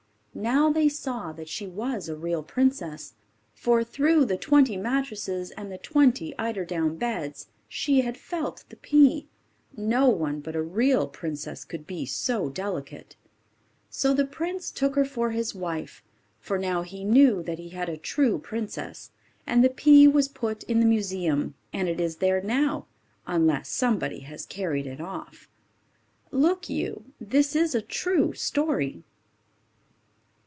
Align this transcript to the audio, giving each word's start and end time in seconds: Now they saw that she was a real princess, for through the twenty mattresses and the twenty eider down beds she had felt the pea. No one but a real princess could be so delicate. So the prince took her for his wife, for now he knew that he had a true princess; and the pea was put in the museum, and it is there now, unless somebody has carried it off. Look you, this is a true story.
Now 0.33 0.71
they 0.71 0.87
saw 0.87 1.33
that 1.33 1.49
she 1.49 1.67
was 1.67 2.07
a 2.07 2.15
real 2.15 2.41
princess, 2.41 3.15
for 3.53 3.83
through 3.83 4.23
the 4.23 4.37
twenty 4.37 4.77
mattresses 4.77 5.51
and 5.51 5.69
the 5.69 5.77
twenty 5.77 6.33
eider 6.39 6.63
down 6.63 6.95
beds 6.95 7.47
she 7.67 7.99
had 8.01 8.15
felt 8.15 8.63
the 8.69 8.77
pea. 8.77 9.27
No 9.75 10.07
one 10.07 10.39
but 10.39 10.55
a 10.55 10.61
real 10.61 11.09
princess 11.09 11.65
could 11.65 11.85
be 11.85 12.05
so 12.05 12.47
delicate. 12.49 13.17
So 13.89 14.13
the 14.13 14.25
prince 14.25 14.71
took 14.71 14.95
her 14.95 15.03
for 15.03 15.31
his 15.31 15.53
wife, 15.53 16.01
for 16.39 16.57
now 16.57 16.81
he 16.83 17.03
knew 17.03 17.43
that 17.43 17.59
he 17.59 17.69
had 17.69 17.89
a 17.89 17.97
true 17.97 18.39
princess; 18.39 19.11
and 19.45 19.61
the 19.61 19.69
pea 19.69 20.07
was 20.07 20.29
put 20.29 20.63
in 20.63 20.79
the 20.79 20.85
museum, 20.85 21.55
and 21.73 21.89
it 21.89 21.99
is 21.99 22.15
there 22.15 22.41
now, 22.41 22.87
unless 23.27 23.67
somebody 23.67 24.19
has 24.19 24.45
carried 24.45 24.87
it 24.87 25.01
off. 25.01 25.49
Look 26.31 26.69
you, 26.69 27.03
this 27.19 27.53
is 27.53 27.75
a 27.75 27.81
true 27.81 28.31
story. 28.33 29.03